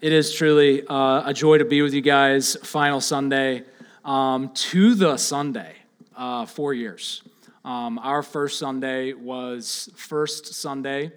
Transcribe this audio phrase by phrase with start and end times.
[0.00, 2.56] It is truly uh, a joy to be with you guys.
[2.62, 3.64] Final Sunday
[4.04, 5.74] um, to the Sunday,
[6.16, 7.24] uh, four years.
[7.64, 11.10] Um, our first Sunday was first Sunday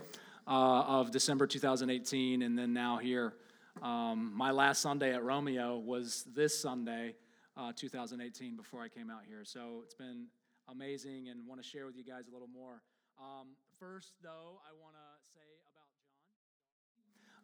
[0.47, 3.35] uh, of December 2018, and then now here.
[3.83, 7.13] Um, my last Sunday at Romeo was this Sunday,
[7.55, 9.43] uh, 2018, before I came out here.
[9.43, 10.25] So it's been
[10.67, 12.81] amazing, and want to share with you guys a little more.
[13.19, 15.10] Um, first, though, I want to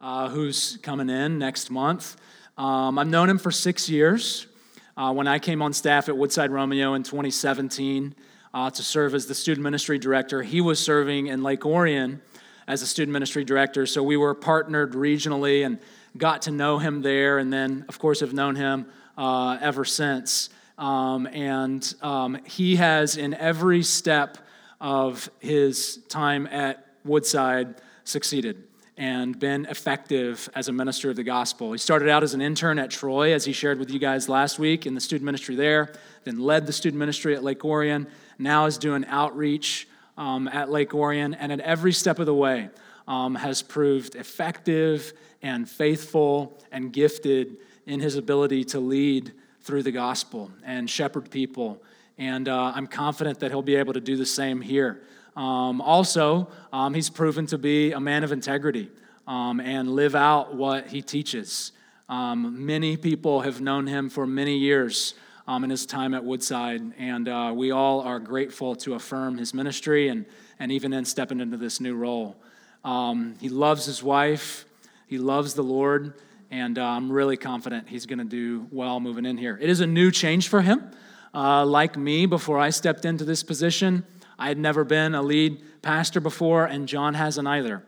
[0.01, 2.17] uh, who's coming in next month.
[2.57, 4.47] Um, I've known him for six years.
[4.95, 8.15] Uh, when I came on staff at Woodside Romeo in 2017
[8.53, 12.21] uh, to serve as the student ministry director, he was serving in Lake Orion
[12.67, 13.85] as a student ministry director.
[13.85, 15.79] So we were partnered regionally and
[16.17, 20.49] got to know him there, and then, of course, have known him uh, ever since.
[20.77, 24.37] Um, and um, he has, in every step
[24.81, 28.66] of his time at Woodside, succeeded
[28.97, 31.71] and been effective as a minister of the gospel.
[31.71, 34.57] He started out as an intern at Troy, as he shared with you guys last
[34.57, 38.07] week in the student ministry there, then led the student ministry at Lake Orion,
[38.39, 42.69] now is doing outreach um, at Lake Orion, and at every step of the way
[43.07, 45.13] um, has proved effective
[45.43, 51.81] and faithful and gifted in his ability to lead through the gospel and shepherd people.
[52.17, 55.03] And uh, I'm confident that he'll be able to do the same here.
[55.37, 58.89] Um, also, um, he's proven to be a man of integrity
[59.27, 61.73] um, and live out what he teaches.
[62.09, 65.13] Um, many people have known him for many years
[65.47, 69.53] um, in his time at Woodside, and uh, we all are grateful to affirm his
[69.53, 70.25] ministry and,
[70.57, 72.35] and even in stepping into this new role.
[72.83, 74.65] Um, he loves his wife,
[75.05, 76.15] he loves the Lord,
[76.49, 79.55] and uh, I'm really confident he's going to do well moving in here.
[79.61, 80.89] It is a new change for him.
[81.31, 84.03] Uh, like me, before I stepped into this position,
[84.39, 87.83] I had never been a lead pastor before, and John hasn't either.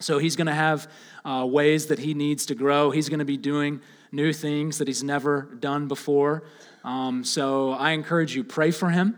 [0.00, 0.90] So he's going to have
[1.24, 2.90] uh, ways that he needs to grow.
[2.90, 3.80] He's going to be doing
[4.12, 6.44] new things that he's never done before.
[6.84, 9.16] Um, so I encourage you, pray for him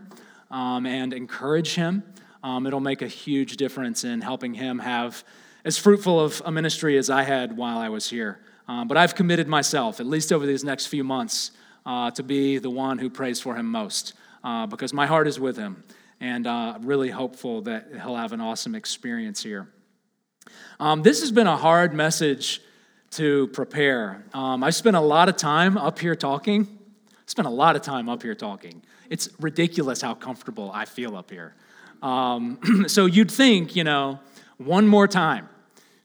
[0.49, 2.03] um, and encourage him.
[2.43, 5.23] Um, it'll make a huge difference in helping him have
[5.63, 8.39] as fruitful of a ministry as I had while I was here.
[8.67, 11.51] Um, but I've committed myself, at least over these next few months,
[11.85, 14.13] uh, to be the one who prays for him most
[14.43, 15.83] uh, because my heart is with him
[16.21, 19.67] and uh, really hopeful that he'll have an awesome experience here.
[20.79, 22.61] Um, this has been a hard message
[23.11, 24.23] to prepare.
[24.33, 26.67] Um, I spent a lot of time up here talking.
[27.09, 28.83] I spent a lot of time up here talking.
[29.09, 31.55] It's ridiculous how comfortable I feel up here.
[32.03, 34.19] Um, so you'd think, you know,
[34.57, 35.49] one more time,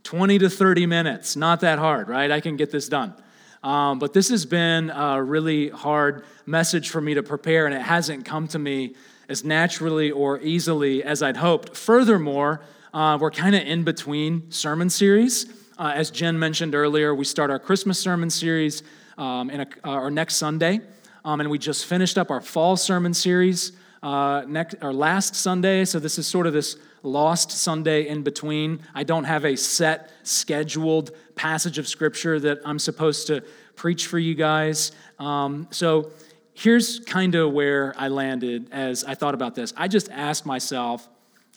[0.05, 2.31] 20 to 30 minutes, not that hard, right?
[2.31, 3.15] I can get this done.
[3.63, 7.83] Um, but this has been a really hard message for me to prepare, and it
[7.83, 8.95] hasn't come to me
[9.29, 11.77] as naturally or easily as I'd hoped.
[11.77, 12.63] Furthermore,
[12.95, 15.47] uh, we're kind of in between sermon series.
[15.79, 18.83] Uh, as Jen mentioned earlier, we start our Christmas sermon series
[19.19, 20.81] um, in a, uh, our next Sunday,
[21.25, 23.73] um, and we just finished up our fall sermon series
[24.03, 25.85] uh, next our last Sunday.
[25.85, 28.81] So this is sort of this lost Sunday in between.
[28.95, 33.43] I don't have a set scheduled passage of scripture that I'm supposed to
[33.75, 34.93] preach for you guys.
[35.19, 36.11] Um, so
[36.57, 39.75] here's kind of where I landed as I thought about this.
[39.77, 41.07] I just asked myself,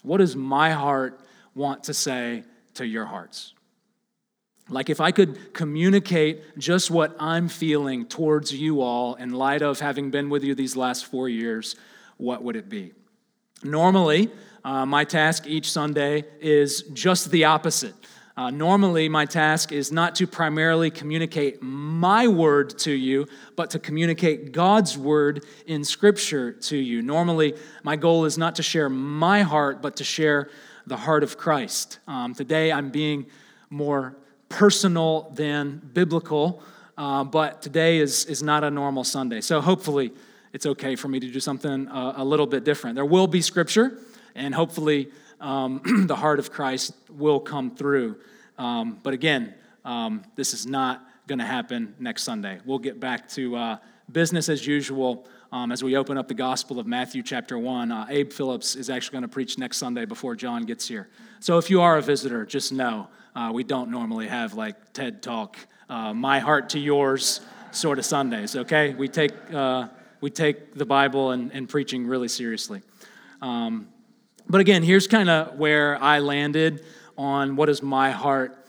[0.02, 1.20] what does my heart
[1.54, 2.44] want to say
[2.74, 3.54] to your hearts?
[4.68, 9.80] Like, if I could communicate just what I'm feeling towards you all in light of
[9.80, 11.76] having been with you these last four years,
[12.18, 12.92] what would it be?
[13.64, 14.30] Normally,
[14.64, 17.94] uh, my task each Sunday is just the opposite.
[18.36, 21.62] Uh, normally, my task is not to primarily communicate
[22.00, 27.02] my word to you, but to communicate God's word in Scripture to you.
[27.02, 30.48] Normally, my goal is not to share my heart, but to share
[30.86, 31.98] the heart of Christ.
[32.08, 33.26] Um, today, I'm being
[33.68, 34.16] more
[34.48, 36.62] personal than biblical,
[36.96, 39.42] uh, but today is, is not a normal Sunday.
[39.42, 40.10] So hopefully,
[40.54, 42.94] it's okay for me to do something uh, a little bit different.
[42.96, 43.98] There will be Scripture,
[44.34, 48.16] and hopefully, um, the heart of Christ will come through.
[48.56, 52.58] Um, but again, um, this is not going to happen next Sunday.
[52.64, 53.76] We'll get back to uh,
[54.10, 57.92] business as usual um, as we open up the Gospel of Matthew, chapter 1.
[57.92, 61.08] Uh, Abe Phillips is actually going to preach next Sunday before John gets here.
[61.38, 63.06] So if you are a visitor, just know
[63.36, 65.56] uh, we don't normally have like TED Talk,
[65.88, 68.94] uh, my heart to yours sort of Sundays, okay?
[68.94, 69.86] We take, uh,
[70.20, 72.82] we take the Bible and, and preaching really seriously.
[73.40, 73.86] Um,
[74.48, 76.84] but again, here's kind of where I landed
[77.16, 78.59] on what is my heart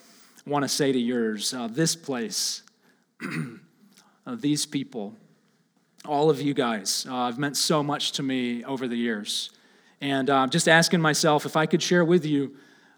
[0.45, 1.53] want to say to yours.
[1.53, 2.63] Uh, this place,
[3.23, 5.15] uh, these people,
[6.05, 9.51] all of you guys uh, have meant so much to me over the years.
[9.99, 12.55] And I'm uh, just asking myself if I could share with you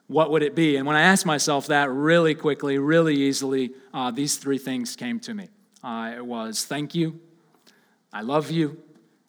[0.07, 0.75] what would it be?
[0.75, 5.19] And when I asked myself that really quickly, really easily, uh, these three things came
[5.21, 5.47] to me.
[5.81, 7.19] Uh, it was thank you,
[8.11, 8.77] I love you,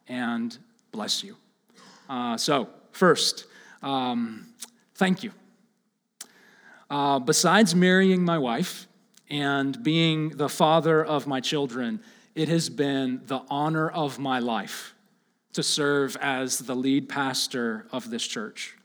[0.08, 0.56] and
[0.92, 1.36] bless you.
[2.36, 3.46] So, first,
[3.82, 4.46] um,
[4.94, 5.32] thank you.
[6.94, 8.86] Uh, besides marrying my wife
[9.28, 12.00] and being the father of my children,
[12.36, 14.94] it has been the honor of my life
[15.54, 18.76] to serve as the lead pastor of this church.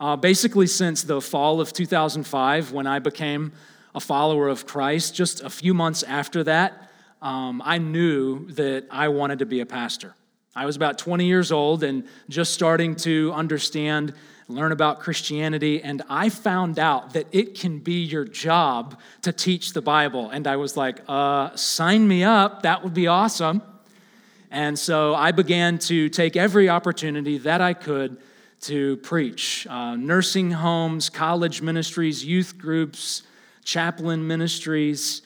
[0.00, 3.52] Uh, basically, since the fall of 2005, when I became
[3.94, 6.88] a follower of Christ, just a few months after that,
[7.20, 10.14] um, I knew that I wanted to be a pastor.
[10.56, 14.14] I was about 20 years old and just starting to understand,
[14.54, 19.72] learn about Christianity, and I found out that it can be your job to teach
[19.72, 20.30] the Bible.
[20.30, 23.62] And I was like, uh, sign me up, that would be awesome.
[24.50, 28.18] And so I began to take every opportunity that I could
[28.62, 33.22] to preach uh, nursing homes, college ministries, youth groups,
[33.64, 35.22] chaplain ministries.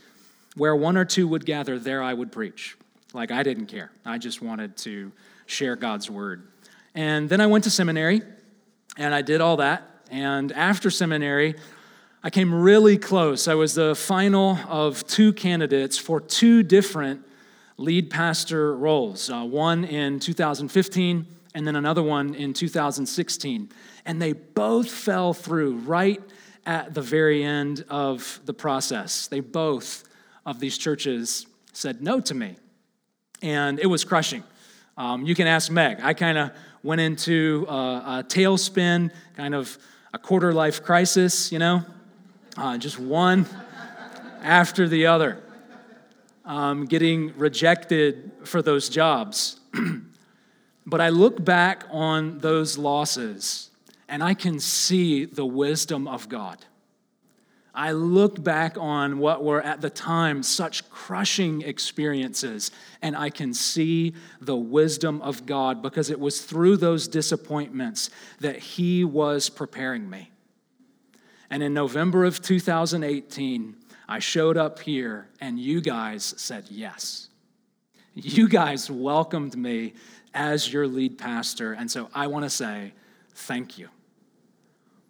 [0.56, 2.78] Where one or two would gather, there I would preach.
[3.12, 3.90] Like I didn't care.
[4.06, 5.12] I just wanted to
[5.44, 6.46] share God's word.
[6.94, 8.22] And then I went to seminary
[8.96, 9.88] and I did all that.
[10.10, 11.56] And after seminary,
[12.22, 13.48] I came really close.
[13.48, 17.24] I was the final of two candidates for two different
[17.78, 23.68] lead pastor roles uh, one in 2015 and then another one in 2016.
[24.04, 26.22] And they both fell through right
[26.64, 29.26] at the very end of the process.
[29.28, 30.04] They both
[30.44, 32.56] of these churches said no to me
[33.42, 34.42] and it was crushing.
[34.96, 35.98] Um, you can ask Meg.
[36.02, 36.50] I kind of
[36.86, 39.76] went into a, a, tailspin, kind of
[40.14, 41.84] a quarter life crisis, you know,
[42.56, 43.44] uh, just one
[44.40, 45.42] after the other,
[46.44, 49.58] um, getting rejected for those jobs.
[50.86, 53.70] but I look back on those losses
[54.08, 56.64] and I can see the wisdom of God.
[57.76, 62.70] I look back on what were at the time such crushing experiences,
[63.02, 68.08] and I can see the wisdom of God because it was through those disappointments
[68.40, 70.30] that He was preparing me.
[71.50, 73.76] And in November of 2018,
[74.08, 77.28] I showed up here, and you guys said yes.
[78.14, 79.92] You guys welcomed me
[80.32, 82.94] as your lead pastor, and so I want to say
[83.34, 83.90] thank you.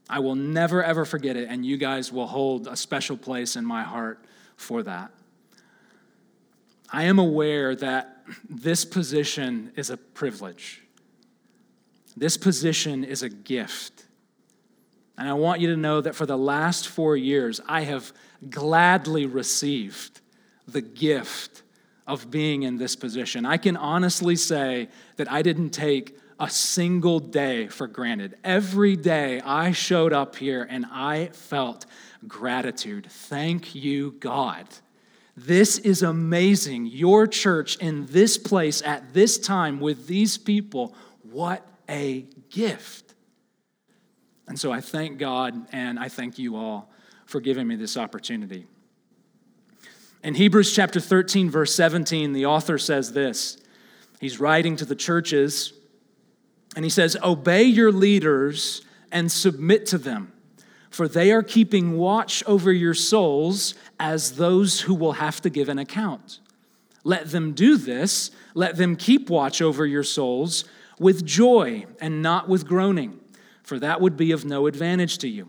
[0.09, 3.65] I will never, ever forget it, and you guys will hold a special place in
[3.65, 4.25] my heart
[4.57, 5.11] for that.
[6.91, 10.83] I am aware that this position is a privilege.
[12.17, 14.05] This position is a gift.
[15.19, 18.13] And I want you to know that for the last four years, I have
[18.49, 20.21] gladly received
[20.69, 21.63] the gift
[22.07, 23.45] of being in this position.
[23.45, 28.37] I can honestly say that I didn't take a single day for granted.
[28.45, 31.87] Every day I showed up here and I felt
[32.29, 33.07] gratitude.
[33.11, 34.67] Thank you, God.
[35.37, 36.87] This is amazing.
[36.87, 43.15] Your church in this place at this time with these people, what a gift.
[44.49, 46.91] And so I thank God and I thank you all
[47.27, 48.67] for giving me this opportunity.
[50.23, 53.59] In Hebrews chapter 13, verse 17, the author says this.
[54.21, 55.73] He's writing to the churches
[56.77, 60.33] and he says, Obey your leaders and submit to them,
[60.91, 65.69] for they are keeping watch over your souls as those who will have to give
[65.69, 66.39] an account.
[67.03, 70.65] Let them do this, let them keep watch over your souls
[70.99, 73.21] with joy and not with groaning,
[73.63, 75.49] for that would be of no advantage to you.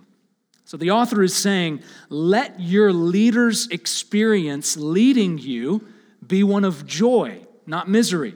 [0.65, 5.87] So the author is saying, let your leader's experience leading you
[6.25, 8.35] be one of joy, not misery.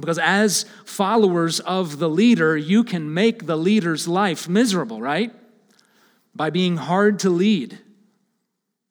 [0.00, 5.32] Because as followers of the leader, you can make the leader's life miserable, right?
[6.34, 7.78] By being hard to lead.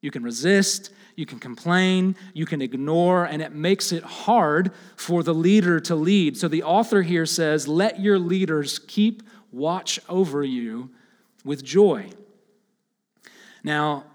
[0.02, 5.24] You can resist, you can complain, you can ignore, and it makes it hard for
[5.24, 6.38] the leader to lead.
[6.38, 10.92] So the author here says, Let your leaders keep watch over you
[11.44, 12.10] with joy.
[13.64, 14.06] Now,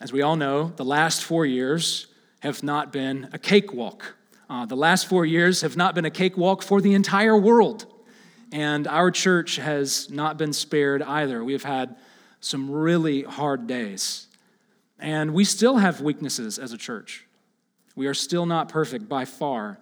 [0.00, 2.06] as we all know, the last four years
[2.40, 4.15] have not been a cakewalk
[4.48, 7.86] uh, the last four years have not been a cakewalk for the entire world.
[8.52, 11.42] And our church has not been spared either.
[11.42, 11.96] We've had
[12.40, 14.28] some really hard days.
[14.98, 17.26] And we still have weaknesses as a church.
[17.96, 19.78] We are still not perfect by far.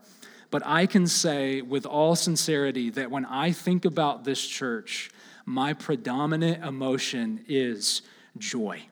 [0.50, 5.10] But I can say with all sincerity that when I think about this church,
[5.44, 8.02] my predominant emotion is
[8.38, 8.82] joy.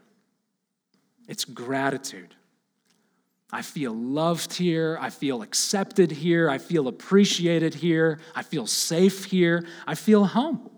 [1.29, 2.35] It's gratitude.
[3.53, 4.97] I feel loved here.
[5.01, 6.49] I feel accepted here.
[6.49, 8.19] I feel appreciated here.
[8.35, 9.67] I feel safe here.
[9.87, 10.71] I feel home.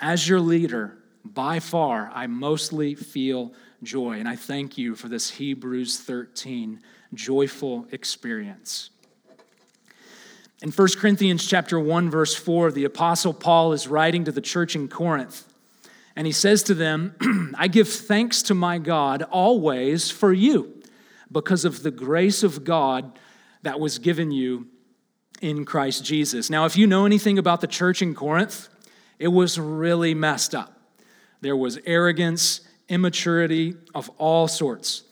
[0.00, 4.18] As your leader, by far, I mostly feel joy.
[4.18, 6.80] And I thank you for this Hebrews 13
[7.12, 8.90] joyful experience.
[10.62, 14.74] In 1 Corinthians chapter 1 verse 4, the apostle Paul is writing to the church
[14.74, 15.44] in Corinth,
[16.16, 17.14] and he says to them,
[17.56, 20.77] "I give thanks to my God always for you,
[21.30, 23.18] because of the grace of God
[23.62, 24.66] that was given you
[25.40, 28.68] in Christ Jesus." Now, if you know anything about the church in Corinth,
[29.18, 30.80] it was really messed up.
[31.40, 35.02] There was arrogance, immaturity of all sorts.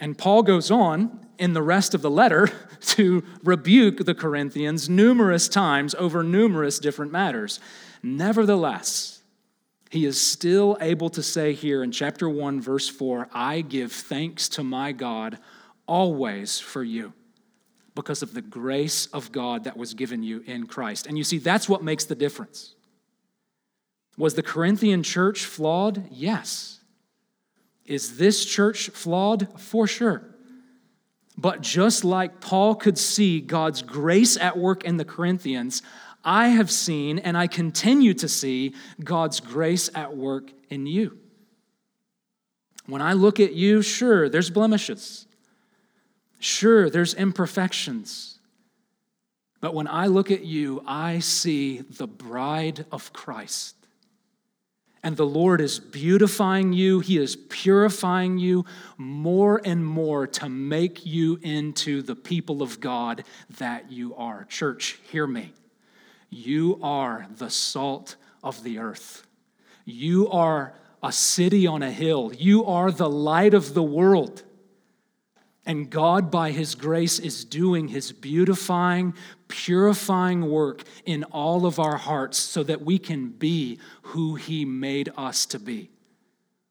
[0.00, 2.50] And Paul goes on in the rest of the letter
[2.80, 7.60] to rebuke the Corinthians numerous times over numerous different matters.
[8.02, 9.22] Nevertheless,
[9.90, 14.48] he is still able to say here in chapter 1, verse 4 I give thanks
[14.50, 15.38] to my God
[15.86, 17.12] always for you
[17.94, 21.06] because of the grace of God that was given you in Christ.
[21.06, 22.74] And you see, that's what makes the difference.
[24.16, 26.04] Was the Corinthian church flawed?
[26.10, 26.80] Yes.
[27.84, 29.48] Is this church flawed?
[29.60, 30.24] For sure.
[31.36, 35.82] But just like Paul could see God's grace at work in the Corinthians,
[36.24, 41.18] I have seen and I continue to see God's grace at work in you.
[42.86, 45.26] When I look at you, sure, there's blemishes.
[46.42, 48.40] Sure, there's imperfections.
[49.60, 53.76] But when I look at you, I see the bride of Christ.
[55.04, 58.64] And the Lord is beautifying you, He is purifying you
[58.98, 63.22] more and more to make you into the people of God
[63.58, 64.44] that you are.
[64.46, 65.52] Church, hear me.
[66.28, 69.24] You are the salt of the earth.
[69.84, 72.32] You are a city on a hill.
[72.36, 74.42] You are the light of the world.
[75.64, 79.14] And God, by His grace, is doing His beautifying,
[79.46, 85.12] purifying work in all of our hearts so that we can be who He made
[85.16, 85.90] us to be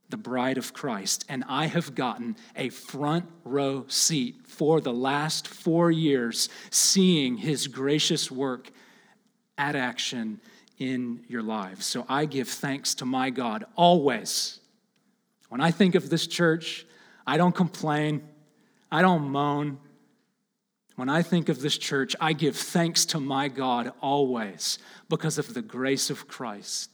[0.10, 1.25] the bride of Christ.
[1.29, 7.67] And I have gotten a front row seat for the last four years, seeing His
[7.67, 8.71] gracious work
[9.57, 10.41] at action
[10.77, 11.86] in your lives.
[11.86, 14.60] So I give thanks to my God always.
[15.50, 16.86] When I think of this church,
[17.25, 18.27] I don't complain.
[18.91, 19.79] I don't moan.
[20.95, 24.77] When I think of this church, I give thanks to my God always
[25.10, 26.91] because of the grace of Christ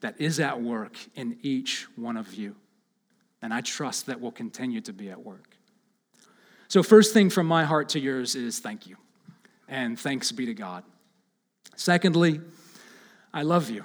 [0.00, 2.56] that is at work in each one of you.
[3.40, 5.56] And I trust that will continue to be at work.
[6.68, 8.96] So, first thing from my heart to yours is thank you.
[9.68, 10.82] And thanks be to God.
[11.76, 12.40] Secondly,
[13.32, 13.84] I love you.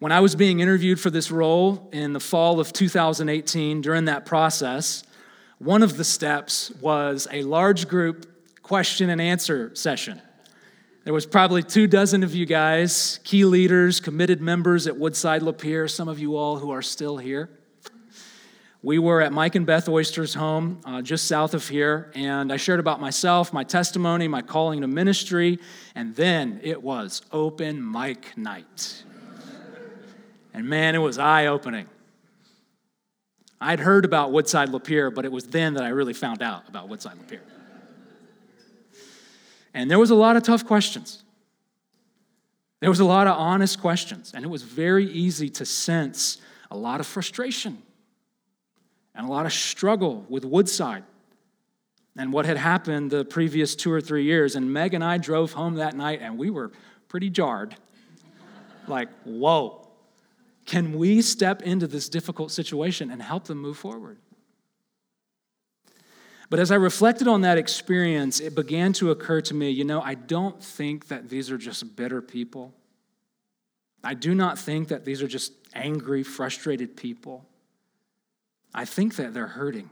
[0.00, 4.26] When I was being interviewed for this role in the fall of 2018, during that
[4.26, 5.02] process,
[5.58, 8.26] one of the steps was a large group
[8.62, 10.22] question and answer session.
[11.02, 15.90] There was probably two dozen of you guys, key leaders, committed members at Woodside Lapeer,
[15.90, 17.50] some of you all who are still here.
[18.84, 22.56] We were at Mike and Beth Oyster's home uh, just south of here, and I
[22.56, 25.58] shared about myself, my testimony, my calling to ministry,
[25.96, 29.02] and then it was open mic night.
[30.58, 31.86] And man, it was eye opening.
[33.60, 36.88] I'd heard about Woodside Lapeer, but it was then that I really found out about
[36.88, 37.42] Woodside Lapeer.
[39.72, 41.22] And there was a lot of tough questions.
[42.80, 46.38] There was a lot of honest questions, and it was very easy to sense
[46.72, 47.80] a lot of frustration
[49.14, 51.04] and a lot of struggle with Woodside
[52.16, 54.56] and what had happened the previous two or three years.
[54.56, 56.72] And Meg and I drove home that night, and we were
[57.06, 57.76] pretty jarred.
[58.88, 59.84] like, whoa.
[60.68, 64.18] Can we step into this difficult situation and help them move forward?
[66.50, 70.02] But as I reflected on that experience, it began to occur to me you know,
[70.02, 72.74] I don't think that these are just bitter people.
[74.04, 77.46] I do not think that these are just angry, frustrated people.
[78.74, 79.88] I think that they're hurting.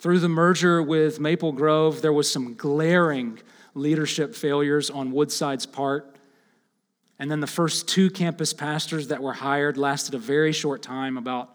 [0.00, 3.38] Through the merger with Maple Grove, there was some glaring
[3.74, 6.17] leadership failures on Woodside's part.
[7.18, 11.16] And then the first two campus pastors that were hired lasted a very short time,
[11.16, 11.54] about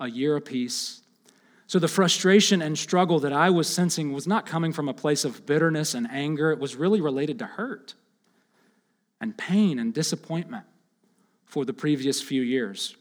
[0.00, 1.02] a year apiece.
[1.66, 5.24] So the frustration and struggle that I was sensing was not coming from a place
[5.24, 7.94] of bitterness and anger, it was really related to hurt
[9.20, 10.64] and pain and disappointment
[11.44, 12.96] for the previous few years.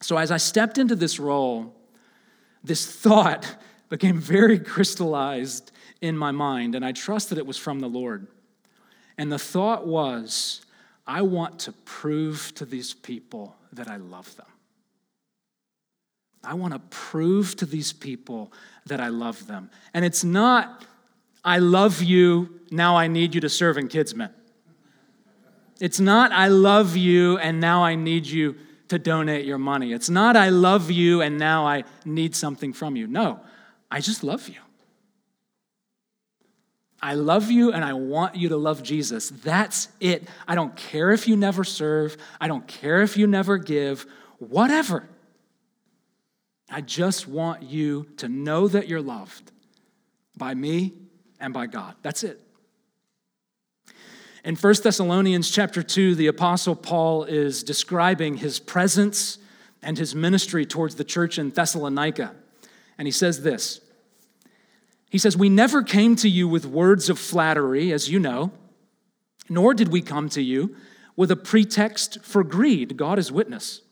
[0.00, 1.74] So as I stepped into this role,
[2.62, 3.56] this thought
[3.88, 8.26] became very crystallized in my mind, and I trust that it was from the Lord.
[9.16, 10.60] And the thought was,
[11.08, 14.46] I want to prove to these people that I love them.
[16.44, 18.52] I want to prove to these people
[18.86, 19.70] that I love them.
[19.94, 20.84] And it's not,
[21.42, 24.30] I love you, now I need you to serve in Kidsmen.
[25.80, 28.56] It's not, I love you and now I need you
[28.88, 29.92] to donate your money.
[29.92, 33.06] It's not, I love you and now I need something from you.
[33.06, 33.40] No,
[33.90, 34.60] I just love you.
[37.00, 39.30] I love you and I want you to love Jesus.
[39.30, 40.28] That's it.
[40.46, 44.06] I don't care if you never serve, I don't care if you never give,
[44.38, 45.08] whatever.
[46.70, 49.52] I just want you to know that you're loved
[50.36, 50.92] by me
[51.40, 51.94] and by God.
[52.02, 52.40] That's it.
[54.44, 59.38] In 1 Thessalonians chapter 2, the apostle Paul is describing his presence
[59.82, 62.34] and his ministry towards the church in Thessalonica.
[62.98, 63.80] And he says this
[65.08, 68.52] he says, We never came to you with words of flattery, as you know,
[69.48, 70.76] nor did we come to you
[71.16, 72.96] with a pretext for greed.
[72.96, 73.82] God is witness.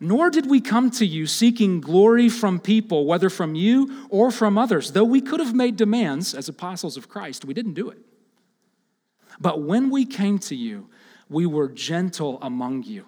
[0.00, 4.56] Nor did we come to you seeking glory from people, whether from you or from
[4.56, 4.92] others.
[4.92, 7.98] Though we could have made demands as apostles of Christ, we didn't do it.
[9.40, 10.88] But when we came to you,
[11.28, 13.06] we were gentle among you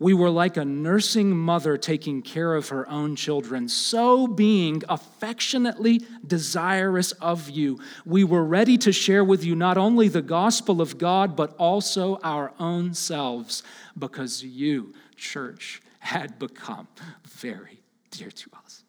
[0.00, 6.00] we were like a nursing mother taking care of her own children, so being affectionately
[6.26, 10.96] desirous of you, we were ready to share with you not only the gospel of
[10.96, 13.62] God, but also our own selves,
[13.96, 16.88] because you, church, had become
[17.28, 18.82] very dear to us.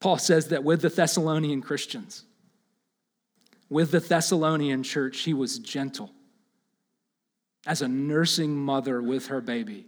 [0.00, 2.24] Paul says that with the Thessalonian Christians,
[3.68, 6.10] with the Thessalonian church, he was gentle
[7.66, 9.86] as a nursing mother with her baby.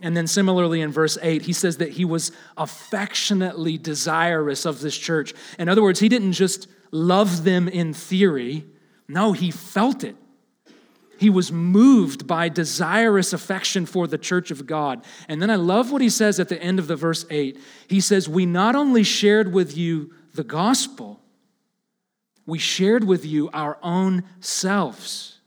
[0.00, 4.96] And then, similarly, in verse 8, he says that he was affectionately desirous of this
[4.96, 5.34] church.
[5.58, 8.64] In other words, he didn't just love them in theory,
[9.08, 10.16] no, he felt it.
[11.18, 15.04] He was moved by desirous affection for the church of God.
[15.28, 17.58] And then I love what he says at the end of the verse 8.
[17.88, 21.20] He says, We not only shared with you the gospel,
[22.46, 25.37] we shared with you our own selves.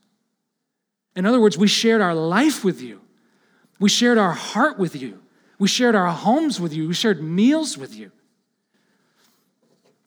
[1.15, 3.01] In other words, we shared our life with you.
[3.79, 5.21] We shared our heart with you.
[5.59, 6.87] We shared our homes with you.
[6.87, 8.11] We shared meals with you.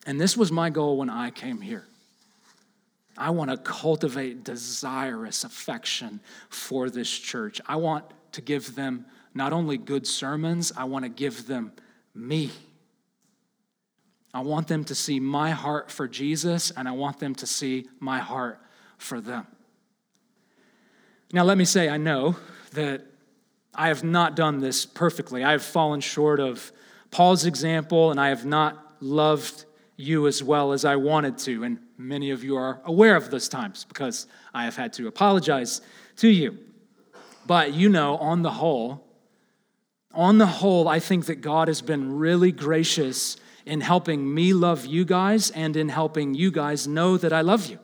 [0.07, 1.85] And this was my goal when I came here.
[3.17, 7.61] I want to cultivate desirous affection for this church.
[7.67, 11.73] I want to give them not only good sermons, I want to give them
[12.15, 12.51] me.
[14.33, 17.89] I want them to see my heart for Jesus, and I want them to see
[18.01, 18.61] my heart
[18.99, 19.47] for them.
[21.35, 22.37] Now, let me say, I know
[22.75, 23.03] that
[23.75, 25.43] I have not done this perfectly.
[25.43, 26.71] I have fallen short of
[27.11, 29.65] Paul's example, and I have not loved
[29.97, 31.65] you as well as I wanted to.
[31.65, 35.81] And many of you are aware of those times because I have had to apologize
[36.19, 36.57] to you.
[37.49, 39.05] But you know, on the whole,
[40.13, 44.87] on the whole, I think that God has been really gracious in helping me love
[44.87, 47.81] you guys and in helping you guys know that I love you.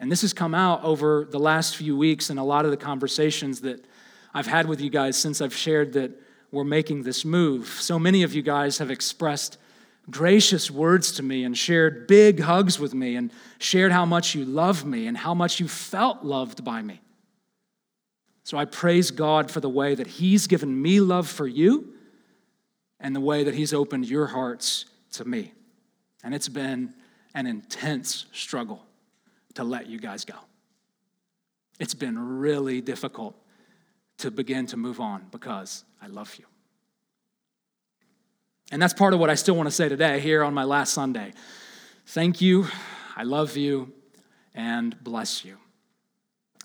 [0.00, 2.76] And this has come out over the last few weeks in a lot of the
[2.78, 3.84] conversations that
[4.32, 6.12] I've had with you guys since I've shared that
[6.50, 7.66] we're making this move.
[7.68, 9.58] So many of you guys have expressed
[10.10, 14.46] gracious words to me and shared big hugs with me and shared how much you
[14.46, 17.02] love me and how much you felt loved by me.
[18.42, 21.92] So I praise God for the way that He's given me love for you
[22.98, 25.52] and the way that He's opened your hearts to me.
[26.24, 26.94] And it's been
[27.34, 28.86] an intense struggle
[29.54, 30.34] to let you guys go.
[31.78, 33.34] It's been really difficult
[34.18, 36.44] to begin to move on because I love you.
[38.70, 40.92] And that's part of what I still want to say today here on my last
[40.92, 41.32] Sunday.
[42.06, 42.66] Thank you,
[43.16, 43.92] I love you,
[44.54, 45.56] and bless you.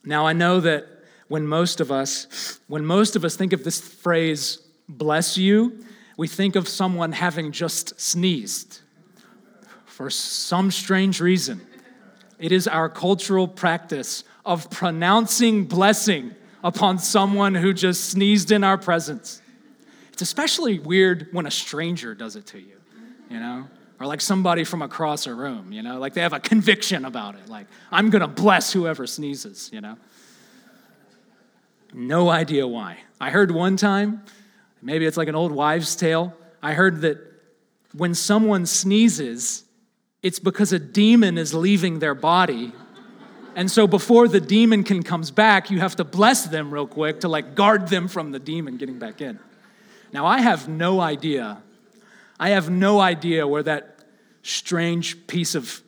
[0.03, 0.85] Now, I know that
[1.27, 5.83] when most of us, when most of us think of this phrase, bless you,
[6.17, 8.81] we think of someone having just sneezed
[9.85, 11.65] for some strange reason.
[12.39, 18.77] It is our cultural practice of pronouncing blessing upon someone who just sneezed in our
[18.77, 19.41] presence.
[20.11, 22.77] It's especially weird when a stranger does it to you,
[23.29, 23.67] you know?
[23.99, 25.99] Or like somebody from across a room, you know?
[25.99, 27.47] Like they have a conviction about it.
[27.47, 29.97] Like, I'm gonna bless whoever sneezes, you know?
[31.93, 32.97] No idea why.
[33.21, 34.23] I heard one time,
[34.81, 37.17] maybe it's like an old wives' tale, I heard that
[37.93, 39.63] when someone sneezes,
[40.25, 42.73] it's because a demon is leaving their body.
[43.55, 47.19] And so before the demon can comes back, you have to bless them real quick
[47.19, 49.37] to like guard them from the demon getting back in.
[50.11, 51.61] Now I have no idea.
[52.39, 53.99] I have no idea where that
[54.41, 55.83] strange piece of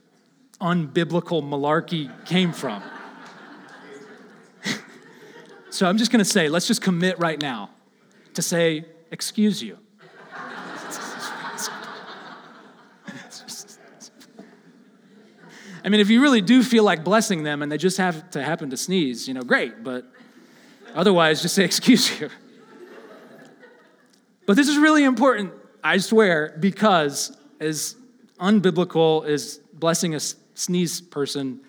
[0.62, 2.84] unbiblical malarkey came from.
[5.72, 7.72] so I'm just going to say, let's just commit right now
[8.36, 9.80] to say, excuse you.
[15.88, 18.44] I mean, if you really do feel like blessing them and they just have to
[18.44, 20.04] happen to sneeze, you know, great, but
[20.94, 22.30] otherwise, just say, excuse you.
[24.46, 27.96] But this is really important, I swear, because as
[28.38, 31.62] unbiblical as blessing a sneeze person,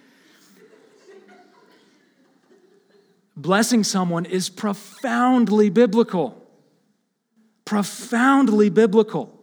[3.37, 6.45] blessing someone is profoundly biblical.
[7.65, 9.41] Profoundly biblical.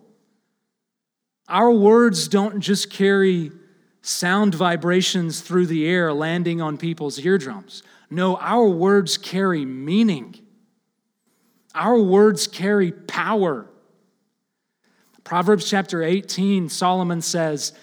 [1.48, 3.54] Our words don't just carry
[4.06, 7.82] sound vibrations through the air landing on people's eardrums.
[8.10, 10.36] No, our words carry meaning.
[11.74, 13.68] Our words carry power.
[15.24, 17.74] Proverbs chapter 18, Solomon says,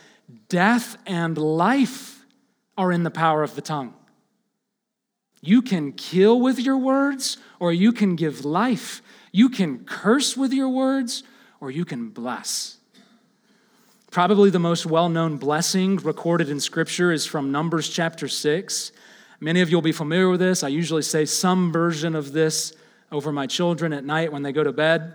[0.48, 2.24] Death and life
[2.78, 3.92] are in the power of the tongue.
[5.40, 9.02] You can kill with your words, or you can give life.
[9.32, 11.24] You can curse with your words,
[11.60, 12.78] or you can bless.
[14.12, 18.92] Probably the most well known blessing recorded in Scripture is from Numbers chapter 6.
[19.40, 20.62] Many of you will be familiar with this.
[20.62, 22.74] I usually say some version of this
[23.10, 25.14] over my children at night when they go to bed.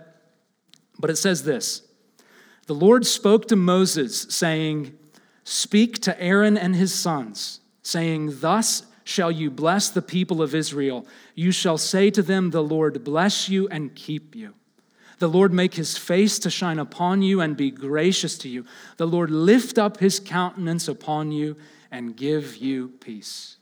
[0.98, 1.82] But it says this
[2.66, 4.98] The Lord spoke to Moses, saying,
[5.44, 11.06] Speak to Aaron and his sons, saying, Thus shall you bless the people of Israel.
[11.36, 14.54] You shall say to them, The Lord bless you and keep you.
[15.18, 18.64] The Lord make his face to shine upon you and be gracious to you.
[18.96, 21.56] The Lord lift up his countenance upon you
[21.90, 23.56] and give you peace.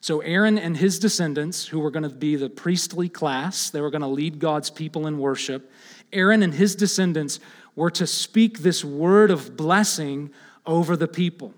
[0.00, 3.90] So, Aaron and his descendants, who were going to be the priestly class, they were
[3.90, 5.72] going to lead God's people in worship.
[6.12, 7.40] Aaron and his descendants
[7.74, 10.30] were to speak this word of blessing
[10.66, 11.54] over the people.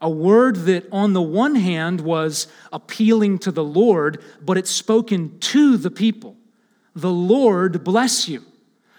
[0.00, 5.38] A word that, on the one hand, was appealing to the Lord, but it's spoken
[5.40, 6.35] to the people.
[6.96, 8.42] The Lord bless you.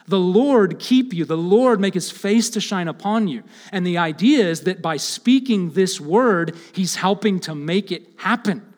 [0.08, 1.26] The Lord keep you.
[1.26, 3.44] The Lord make his face to shine upon you.
[3.74, 8.74] And the idea is that by speaking this word, he's helping to make it happen.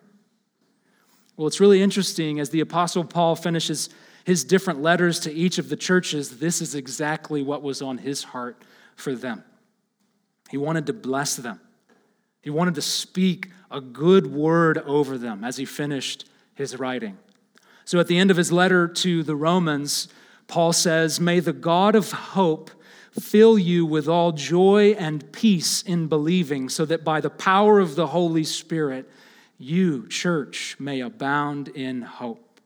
[1.38, 3.90] Well, it's really interesting as the Apostle Paul finishes
[4.26, 8.24] his different letters to each of the churches, this is exactly what was on his
[8.24, 8.62] heart
[8.96, 9.44] for them.
[10.50, 11.60] He wanted to bless them,
[12.42, 17.18] he wanted to speak a good word over them as he finished his writing.
[17.90, 20.10] So at the end of his letter to the Romans,
[20.46, 22.70] Paul says, May the God of hope
[23.20, 27.96] fill you with all joy and peace in believing, so that by the power of
[27.96, 29.10] the Holy Spirit,
[29.58, 32.60] you, church, may abound in hope.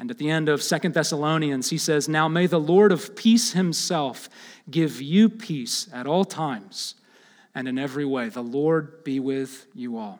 [0.00, 3.52] And at the end of Second Thessalonians, he says, Now may the Lord of peace
[3.52, 4.28] himself
[4.68, 6.96] give you peace at all times
[7.54, 8.30] and in every way.
[8.30, 10.18] The Lord be with you all.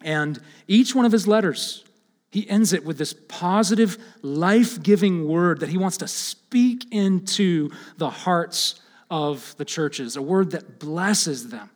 [0.00, 1.82] And each one of his letters,
[2.30, 7.70] he ends it with this positive, life giving word that he wants to speak into
[7.96, 11.70] the hearts of the churches, a word that blesses them.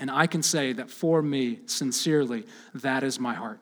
[0.00, 3.60] And I can say that for me, sincerely, that is my heart.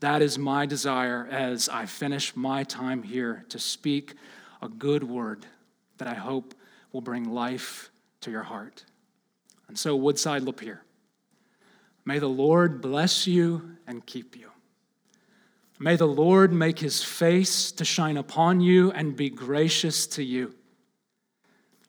[0.00, 4.14] That is my desire as I finish my time here to speak
[4.60, 5.46] a good word
[5.98, 6.54] that I hope
[6.90, 7.90] will bring life
[8.22, 8.84] to your heart.
[9.68, 10.80] And so, Woodside Lapeer.
[12.04, 14.48] May the Lord bless you and keep you.
[15.78, 20.54] May the Lord make his face to shine upon you and be gracious to you.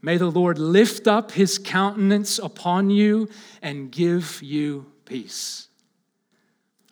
[0.01, 3.29] May the Lord lift up his countenance upon you
[3.61, 5.67] and give you peace.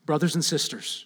[0.06, 1.06] Brothers and sisters,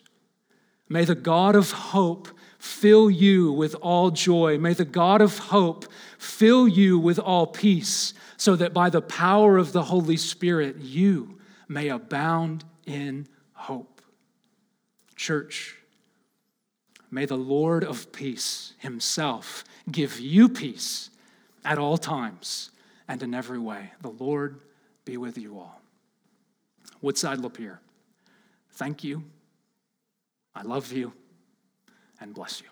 [0.88, 2.28] may the God of hope
[2.60, 4.58] fill you with all joy.
[4.58, 5.86] May the God of hope
[6.17, 11.35] fill you with all peace, so that by the power of the Holy Spirit, you
[11.67, 14.01] may abound in hope.
[15.15, 15.78] Church,
[17.10, 21.10] may the Lord of peace himself give you peace
[21.63, 22.71] at all times
[23.08, 23.91] and in every way.
[24.01, 24.60] The Lord
[25.06, 25.82] be with you all.
[27.01, 27.80] Woodside Lapeer,
[28.73, 29.23] thank you.
[30.56, 31.13] I love you
[32.19, 32.67] and bless you.